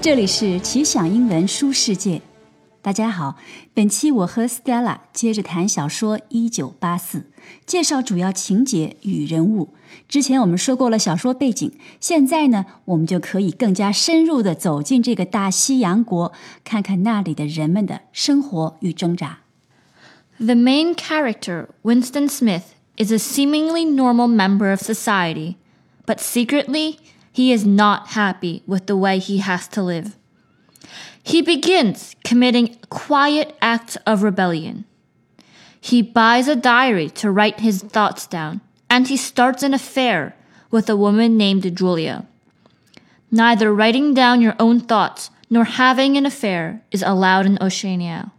[0.00, 2.20] 这里是奇想英文书世界，
[2.80, 3.36] 大家好。
[3.72, 7.18] 本期我和 Stella 接着谈小说《一九八四》，
[7.64, 9.74] 介绍主要情节与人物。
[10.08, 16.32] 之前我们说过了小说背景，现在呢，我们就可以更加深入的走进这个大西洋国，
[16.64, 19.38] 看看那里的人们的生活与挣扎。
[20.38, 22.62] The main character, Winston Smith,
[22.96, 25.54] is a seemingly normal member of society,
[26.04, 26.96] but secretly,
[27.36, 30.16] he is not happy with the way he has to live.
[31.22, 34.84] He begins committing quiet acts of rebellion.
[35.80, 40.36] He buys a diary to write his thoughts down, and he starts an affair
[40.70, 42.26] with a woman named Julia.
[43.30, 48.32] Neither writing down your own thoughts nor having an affair is allowed in Oceania.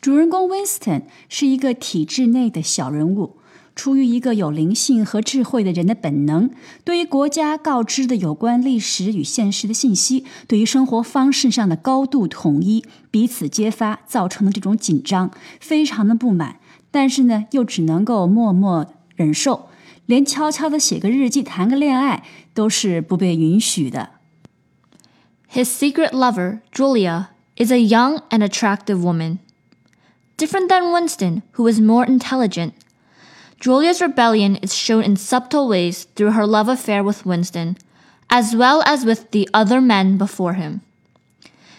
[0.00, 3.38] 主人公 Winston 是一个体制内的小人物，
[3.74, 6.50] 出于一个有灵性和智慧的人的本能，
[6.82, 16.58] 对于国家告知的有关历史与现实的信息，对于生活方式上的高度统一，彼此揭发造成的这种紧张，非常的不满。
[16.90, 19.68] 但是呢，又只能够默默忍受，
[20.06, 22.24] 连悄悄的写个日记、谈个恋爱
[22.54, 24.10] 都是不被允许的。
[25.52, 29.38] His secret lover, Julia, is a young and attractive woman.
[30.38, 32.72] Different than Winston, who is more intelligent,
[33.60, 37.76] Julia's rebellion is shown in subtle ways through her love affair with Winston,
[38.28, 40.80] as well as with the other men before him.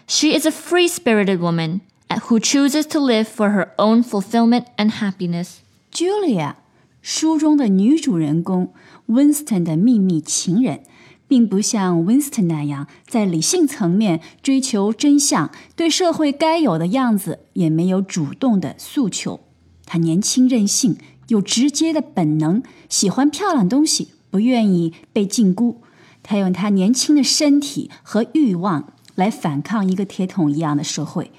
[0.08, 1.82] She is a free spirited woman
[2.24, 5.58] who chooses to live for her own fulfillment and happiness.
[5.92, 6.56] Julia，
[7.02, 8.74] 书中的女主人公
[9.08, 10.84] Winston 的秘密情人，
[11.28, 19.42] 并不像 Winston 那样在理性层面追求真相，对社会该有的样子也没有主动的诉求。
[19.86, 20.98] 她年轻任性，
[21.33, 25.77] 有直接的本能，喜欢漂亮东西，不愿意被禁锢。
[26.23, 31.33] 他用他年轻的身体和欲望来反抗一个铁桶一样的社会。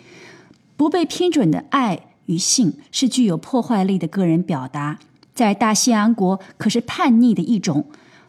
[0.75, 4.97] 不被批准的爱与性是具有破坏力的个人表达，
[5.35, 7.85] 在大西洋国可是叛逆的一种。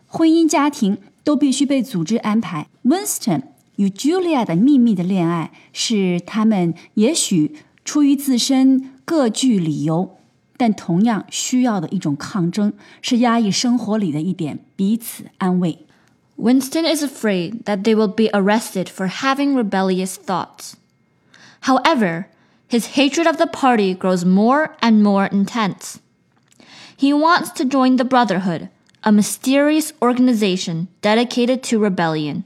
[0.07, 2.69] 婚姻家庭都必须被组织安排。
[2.85, 3.43] Winston
[3.77, 10.19] 与 Julia 的秘密的恋爱是他们也许出于自身各具理由，
[10.58, 15.86] 但同样需要的一种抗争，是压抑生活里的一点彼此安慰。
[16.38, 20.74] Winston is afraid that they will be arrested for having rebellious thoughts.
[21.64, 22.26] However,
[22.70, 25.98] his hatred of the party grows more and more intense.
[26.98, 28.70] He wants to join the Brotherhood,
[29.04, 32.44] a mysterious organization dedicated to rebellion.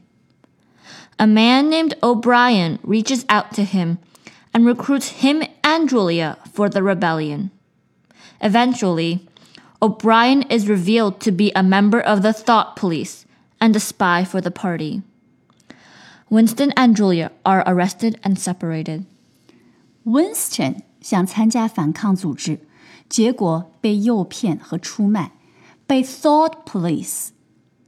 [1.20, 3.98] A man named O'Brien reaches out to him
[4.54, 7.52] and recruits him and Julia for the rebellion.
[8.40, 9.20] Eventually,
[9.82, 13.26] O'Brien is revealed to be a member of the Thought Police
[13.60, 15.02] and a spy for the party.
[16.30, 19.06] Winston and Julia are arrested and separated.
[20.06, 22.60] Winston 想参加反抗组织，
[23.08, 25.32] 结果被诱骗和出卖，
[25.86, 27.30] 被 Thought Police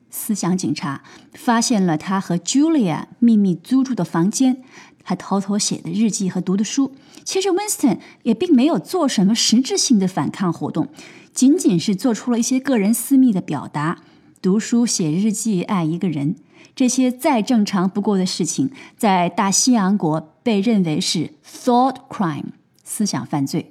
[0.09, 1.01] 思想警察
[1.33, 4.63] 发现了他和 Julia 秘密租住的房间，
[5.02, 6.92] 还偷偷写的日记和读的书。
[7.24, 10.88] 其实 Winston 也并没有做什么实质性的反抗活动，
[11.32, 14.02] 仅仅是做出了一些个人私密的表达，
[14.40, 16.36] 读书、写日记、爱一个人。
[16.74, 22.52] 这些再正常不过的事情，在大西洋国被认为是 thought crime
[22.84, 23.70] 思想犯罪，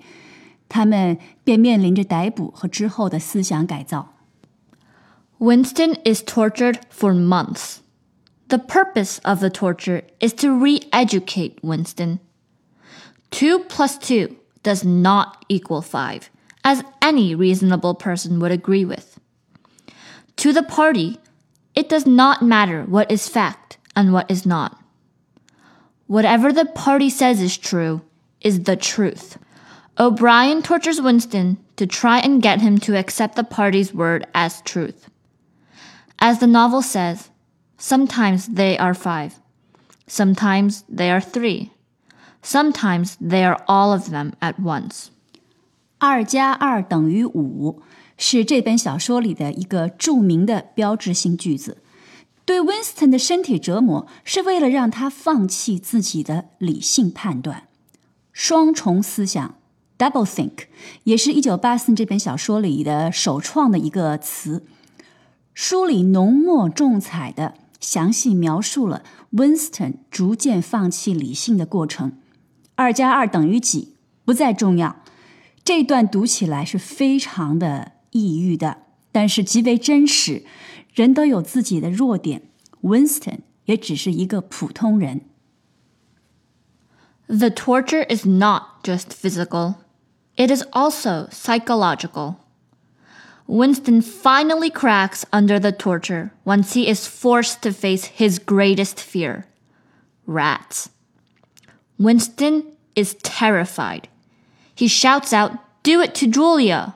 [0.68, 4.14] 他们便面临着逮捕和之后的思想改造。
[5.40, 7.78] Winston is tortured for months.
[8.50, 12.20] The purpose of the torture is to re educate Winston.
[13.30, 16.32] Two plus two does not equal five,
[16.64, 19.20] as any reasonable person would agree with.
[20.38, 21.20] To the party,
[21.76, 24.82] it does not matter what is fact and what is not.
[26.08, 28.02] Whatever the party says is true
[28.42, 29.38] is the truth.
[30.00, 35.08] O'Brien tortures Winston to try and get him to accept the party's word as truth.
[36.18, 37.30] As the novel says,
[37.80, 39.32] sometimes they are five,
[40.08, 41.72] sometimes they are three,
[42.44, 45.08] sometimes they are all of them at once.
[45.98, 47.82] 二加二等于五
[48.18, 51.78] 是这本小说里的一个著名的标志性句子。
[52.50, 57.68] 对 Winston 的身体折磨是为了让他放弃自己的理性判断。
[58.34, 59.56] 双重思想
[60.00, 60.64] （double think）
[61.04, 64.66] 也是一九八四这本小说里的首创的一个词。
[65.54, 69.04] 书里浓墨重彩的详细描述了
[69.34, 72.18] Winston 逐渐放弃理性的过程。
[72.76, 75.04] 二加二等于几不再重要。
[75.64, 80.44] 这段读起来是非常的抑郁的，但是极为真实。
[80.94, 82.42] 人都有自己的弱点
[82.82, 85.22] ，Winston 也只是一个普通人。
[87.28, 89.76] The torture is not just physical,
[90.36, 92.36] it is also psychological.
[93.50, 99.48] Winston finally cracks under the torture once he is forced to face his greatest fear
[100.28, 100.92] rats.
[101.98, 102.64] Winston
[102.96, 104.08] is terrified.
[104.76, 106.94] He shouts out, Do it to Julia!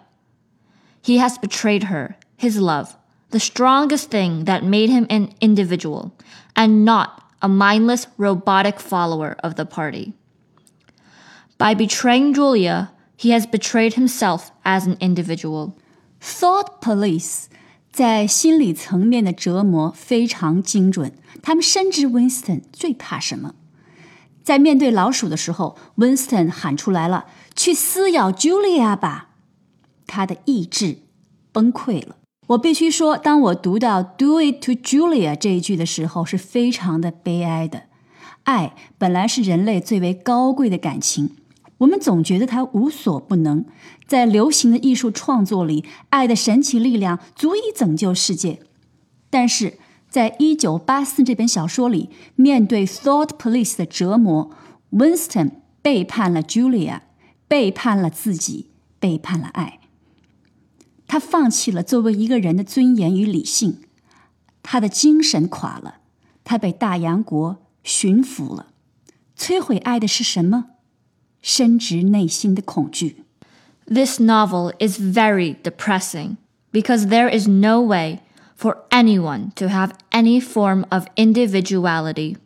[1.01, 2.95] He has betrayed her, his love,
[3.31, 6.15] the strongest thing that made him an individual,
[6.55, 10.13] and not a mindless robotic follower of the party.
[11.57, 15.75] By betraying Julia, he has betrayed himself as an individual.
[16.23, 17.47] Thought police
[17.91, 21.11] 在心理层面的折磨非常精准，
[21.41, 23.55] 他们深知 Winston 最怕什么。
[24.41, 27.25] 在面对老鼠的时候，Winston 喊出来了
[27.55, 29.31] ：“去撕咬 Julia 吧！”
[30.07, 30.99] 他的意志
[31.51, 32.15] 崩溃了。
[32.47, 37.83] 我必须说，当我读到 “Do it to Julia” 这一句的时候，是非常的悲哀的。
[38.43, 41.37] 爱本来是人类最为高贵的感情。
[41.83, 43.65] 我们总觉得他无所不能，
[44.07, 48.59] 在流行的艺术创作里，爱的神奇力量足以拯救世界。
[49.29, 49.77] 但是
[50.09, 54.51] 在一九八四这本小说里，面对 Thought Police 的折磨
[54.91, 55.51] ，Winston
[55.81, 57.01] 背叛了 Julia，
[57.47, 58.69] 背叛了自己，
[58.99, 59.79] 背叛了爱。
[61.07, 63.81] 他放弃了作为一个人的尊严与理性，
[64.61, 65.97] 他的精神垮了，
[66.45, 68.67] 他被大洋国驯服了。
[69.37, 70.67] 摧毁爱的是什么？
[71.42, 73.24] 深植内心的恐惧。
[73.86, 76.36] This novel is very depressing
[76.72, 78.20] because there is no way
[78.56, 82.36] for anyone to have any form of individuality.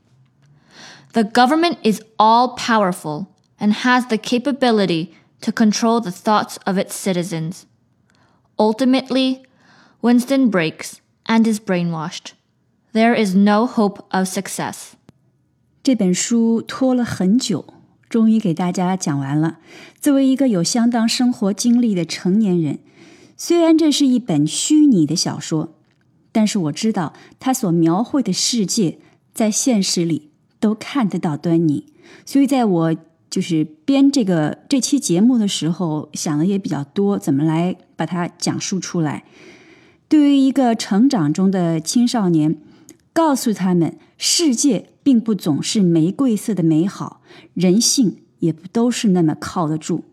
[1.14, 3.26] The government is all powerful
[3.58, 7.66] and has the capability to control the thoughts of its citizens.
[8.58, 9.44] Ultimately,
[10.00, 12.32] Winston breaks and is brainwashed.
[12.92, 14.92] There is no hope of success.
[15.82, 17.64] 这本书拖了很久。
[18.17, 19.59] 终于给大家讲完了。
[20.01, 22.79] 作为一个有相当生活经历的成年人，
[23.37, 25.75] 虽然这是一本虚拟的小说，
[26.31, 28.97] 但是我知道他所描绘的世界
[29.35, 31.93] 在现实里都看得到端倪。
[32.25, 32.95] 所以，在我
[33.29, 39.25] 就是编这个这期节目的时候，想的也比较多，怎么来把它讲述出来。
[40.09, 42.57] 对于一个成长中的青少年，
[43.13, 44.89] 告诉他们世界。
[45.07, 47.21] 并不总是玫瑰色的美好，
[47.53, 50.03] 人性也不都是那么靠得住。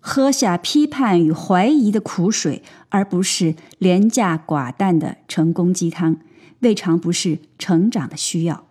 [0.00, 6.16] 喝下批判与怀疑的苦水，而不是廉价寡淡的成功鸡汤，
[6.60, 8.64] 未尝不是成长的需要。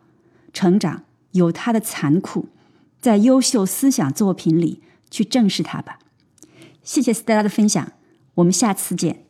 [0.51, 1.03] 成长
[1.33, 2.47] 有它的残酷，
[2.99, 4.81] 在优秀思想作品里
[5.11, 5.99] 去正视它吧。
[6.81, 7.91] 谢谢 Stella 的分享，
[8.33, 9.26] 我们下次见。